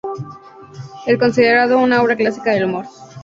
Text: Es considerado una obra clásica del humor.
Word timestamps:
Es 1.05 1.19
considerado 1.19 1.77
una 1.77 2.01
obra 2.01 2.15
clásica 2.15 2.49
del 2.53 2.65
humor. 2.65 2.85